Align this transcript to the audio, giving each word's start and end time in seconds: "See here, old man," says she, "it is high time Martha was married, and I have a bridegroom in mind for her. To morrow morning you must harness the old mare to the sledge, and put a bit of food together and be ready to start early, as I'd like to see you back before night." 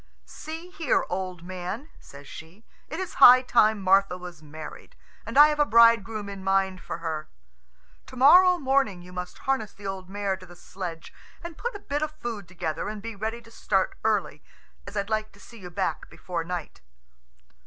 "See 0.25 0.71
here, 0.71 1.05
old 1.11 1.43
man," 1.43 1.89
says 1.99 2.27
she, 2.27 2.65
"it 2.89 2.99
is 2.99 3.13
high 3.21 3.43
time 3.43 3.79
Martha 3.79 4.17
was 4.17 4.41
married, 4.41 4.95
and 5.27 5.37
I 5.37 5.49
have 5.49 5.59
a 5.59 5.63
bridegroom 5.67 6.27
in 6.27 6.43
mind 6.43 6.81
for 6.81 6.97
her. 6.97 7.29
To 8.07 8.15
morrow 8.15 8.57
morning 8.57 9.03
you 9.03 9.13
must 9.13 9.37
harness 9.37 9.73
the 9.73 9.85
old 9.85 10.09
mare 10.09 10.37
to 10.37 10.45
the 10.47 10.55
sledge, 10.55 11.13
and 11.43 11.55
put 11.55 11.75
a 11.75 11.79
bit 11.79 12.01
of 12.01 12.09
food 12.13 12.47
together 12.47 12.89
and 12.89 12.99
be 12.99 13.15
ready 13.15 13.43
to 13.43 13.51
start 13.51 13.95
early, 14.03 14.41
as 14.87 14.97
I'd 14.97 15.11
like 15.11 15.33
to 15.33 15.39
see 15.39 15.59
you 15.59 15.69
back 15.69 16.09
before 16.09 16.43
night." 16.43 16.81